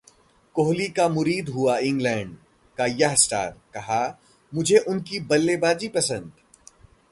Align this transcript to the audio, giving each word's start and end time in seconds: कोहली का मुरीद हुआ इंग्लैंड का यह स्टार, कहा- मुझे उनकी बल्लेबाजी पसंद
कोहली 0.55 0.87
का 0.87 1.07
मुरीद 1.09 1.49
हुआ 1.49 1.77
इंग्लैंड 1.77 2.37
का 2.77 2.85
यह 2.85 3.15
स्टार, 3.15 3.51
कहा- 3.73 4.15
मुझे 4.53 4.77
उनकी 4.77 5.19
बल्लेबाजी 5.19 5.87
पसंद 5.87 6.31